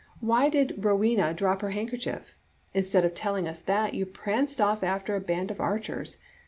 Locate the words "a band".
5.15-5.51